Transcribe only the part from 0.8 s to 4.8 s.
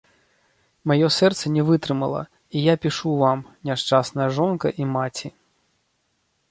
Маё сэрца не вытрымала, і я пішу вам, няшчасная жонка